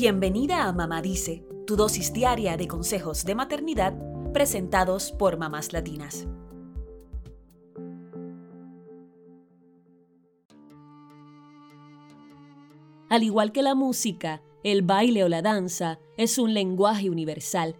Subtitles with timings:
[0.00, 3.98] Bienvenida a Mamá Dice, tu dosis diaria de consejos de maternidad
[4.32, 6.28] presentados por mamás latinas.
[13.08, 17.74] Al igual que la música, el baile o la danza es un lenguaje universal.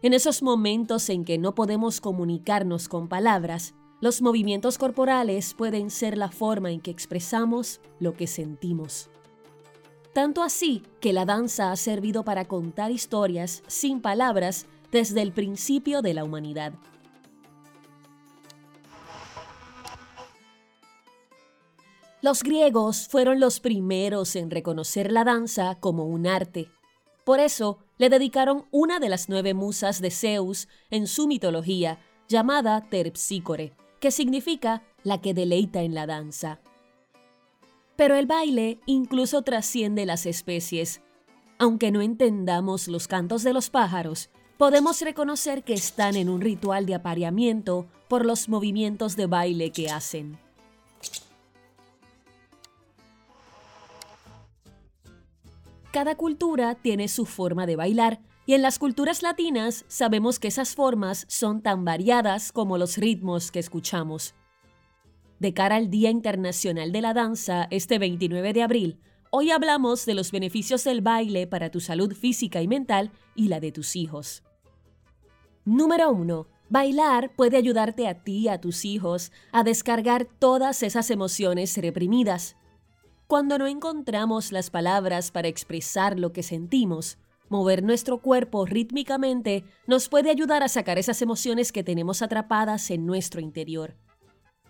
[0.00, 6.16] En esos momentos en que no podemos comunicarnos con palabras, los movimientos corporales pueden ser
[6.16, 9.10] la forma en que expresamos lo que sentimos.
[10.12, 16.02] Tanto así que la danza ha servido para contar historias sin palabras desde el principio
[16.02, 16.74] de la humanidad.
[22.20, 26.68] Los griegos fueron los primeros en reconocer la danza como un arte.
[27.24, 31.98] Por eso le dedicaron una de las nueve musas de Zeus en su mitología,
[32.28, 36.58] llamada Terpsícore que significa la que deleita en la danza.
[37.96, 41.02] Pero el baile incluso trasciende las especies.
[41.58, 46.86] Aunque no entendamos los cantos de los pájaros, podemos reconocer que están en un ritual
[46.86, 50.38] de apareamiento por los movimientos de baile que hacen.
[55.92, 60.74] Cada cultura tiene su forma de bailar y en las culturas latinas sabemos que esas
[60.74, 64.34] formas son tan variadas como los ritmos que escuchamos.
[65.42, 70.14] De cara al Día Internacional de la Danza, este 29 de abril, hoy hablamos de
[70.14, 74.44] los beneficios del baile para tu salud física y mental y la de tus hijos.
[75.64, 76.46] Número 1.
[76.68, 82.54] Bailar puede ayudarte a ti y a tus hijos a descargar todas esas emociones reprimidas.
[83.26, 90.08] Cuando no encontramos las palabras para expresar lo que sentimos, Mover nuestro cuerpo rítmicamente nos
[90.08, 93.96] puede ayudar a sacar esas emociones que tenemos atrapadas en nuestro interior.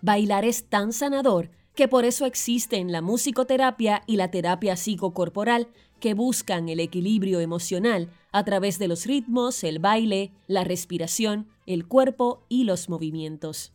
[0.03, 5.69] Bailar es tan sanador que por eso existen la musicoterapia y la terapia psicocorporal
[6.01, 11.87] que buscan el equilibrio emocional a través de los ritmos, el baile, la respiración, el
[11.87, 13.71] cuerpo y los movimientos.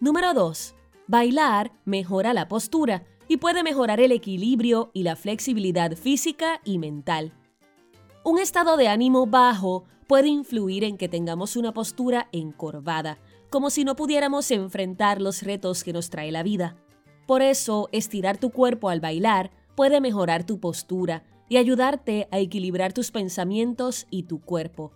[0.00, 0.74] Número 2.
[1.06, 7.32] Bailar mejora la postura y puede mejorar el equilibrio y la flexibilidad física y mental.
[8.24, 13.18] Un estado de ánimo bajo puede influir en que tengamos una postura encorvada,
[13.50, 16.76] como si no pudiéramos enfrentar los retos que nos trae la vida.
[17.26, 22.92] Por eso, estirar tu cuerpo al bailar puede mejorar tu postura y ayudarte a equilibrar
[22.92, 24.92] tus pensamientos y tu cuerpo.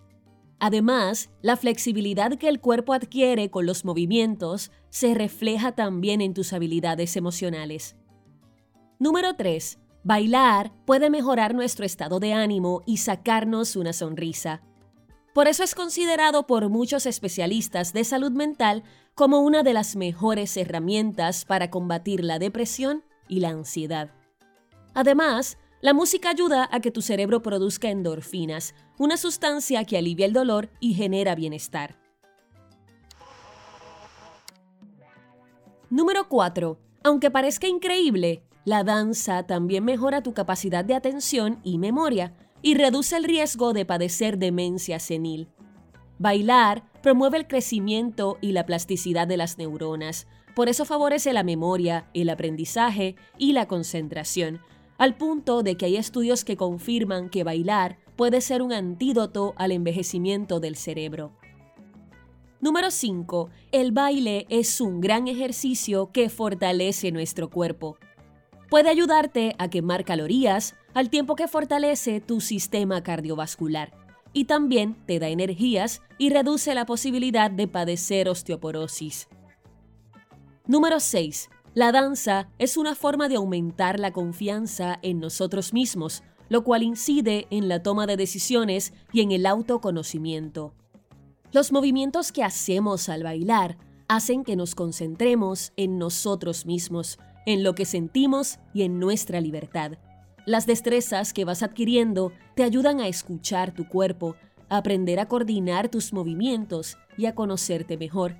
[0.60, 6.52] Además, la flexibilidad que el cuerpo adquiere con los movimientos se refleja también en tus
[6.52, 7.96] habilidades emocionales.
[9.00, 9.80] Número 3.
[10.06, 14.62] Bailar puede mejorar nuestro estado de ánimo y sacarnos una sonrisa.
[15.34, 18.84] Por eso es considerado por muchos especialistas de salud mental
[19.16, 24.12] como una de las mejores herramientas para combatir la depresión y la ansiedad.
[24.94, 30.32] Además, la música ayuda a que tu cerebro produzca endorfinas, una sustancia que alivia el
[30.32, 31.98] dolor y genera bienestar.
[35.90, 36.78] Número 4.
[37.02, 43.16] Aunque parezca increíble, la danza también mejora tu capacidad de atención y memoria y reduce
[43.16, 45.48] el riesgo de padecer demencia senil.
[46.18, 52.10] Bailar promueve el crecimiento y la plasticidad de las neuronas, por eso favorece la memoria,
[52.12, 54.60] el aprendizaje y la concentración,
[54.98, 59.70] al punto de que hay estudios que confirman que bailar puede ser un antídoto al
[59.70, 61.30] envejecimiento del cerebro.
[62.60, 63.48] Número 5.
[63.70, 67.96] El baile es un gran ejercicio que fortalece nuestro cuerpo.
[68.68, 73.92] Puede ayudarte a quemar calorías al tiempo que fortalece tu sistema cardiovascular
[74.32, 79.28] y también te da energías y reduce la posibilidad de padecer osteoporosis.
[80.66, 81.48] Número 6.
[81.74, 87.46] La danza es una forma de aumentar la confianza en nosotros mismos, lo cual incide
[87.50, 90.74] en la toma de decisiones y en el autoconocimiento.
[91.52, 93.78] Los movimientos que hacemos al bailar
[94.08, 99.92] hacen que nos concentremos en nosotros mismos en lo que sentimos y en nuestra libertad.
[100.44, 104.36] Las destrezas que vas adquiriendo te ayudan a escuchar tu cuerpo,
[104.68, 108.36] a aprender a coordinar tus movimientos y a conocerte mejor.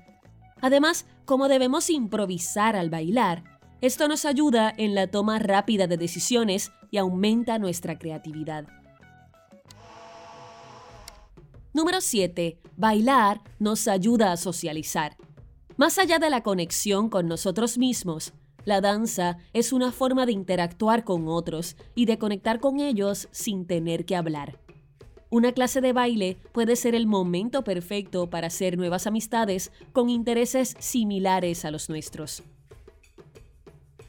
[0.61, 6.71] Además, como debemos improvisar al bailar, esto nos ayuda en la toma rápida de decisiones
[6.89, 8.65] y aumenta nuestra creatividad.
[11.73, 12.59] Número 7.
[12.75, 15.15] Bailar nos ayuda a socializar.
[15.75, 18.33] Más allá de la conexión con nosotros mismos,
[18.67, 23.65] la danza es una forma de interactuar con otros y de conectar con ellos sin
[23.65, 24.59] tener que hablar.
[25.29, 30.75] Una clase de baile puede ser el momento perfecto para hacer nuevas amistades con intereses
[30.79, 32.43] similares a los nuestros.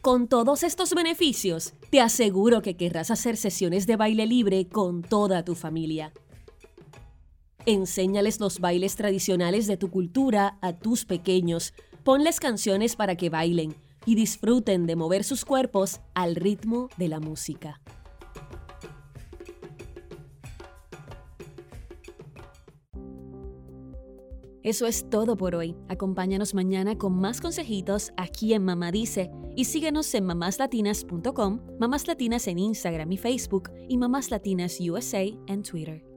[0.00, 5.44] Con todos estos beneficios, te aseguro que querrás hacer sesiones de baile libre con toda
[5.44, 6.12] tu familia.
[7.64, 11.75] Enséñales los bailes tradicionales de tu cultura a tus pequeños.
[12.02, 13.76] Ponles canciones para que bailen
[14.08, 17.78] y disfruten de mover sus cuerpos al ritmo de la música.
[24.62, 25.76] Eso es todo por hoy.
[25.88, 32.49] Acompáñanos mañana con más consejitos aquí en Mamá Dice y síguenos en mamáslatinas.com, Mamás Latinas
[32.49, 36.07] en Instagram y Facebook y Mamás Latinas USA en Twitter.